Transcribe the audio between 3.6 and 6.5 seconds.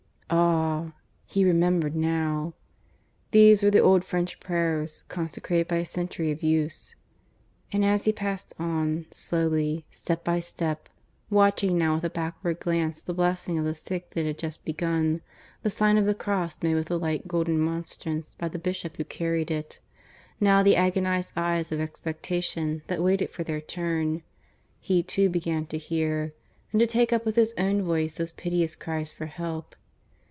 were the old French prayers, consecrated by a century of